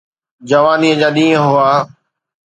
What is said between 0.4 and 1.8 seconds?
جوانيءَ جا ڏينهن هئا.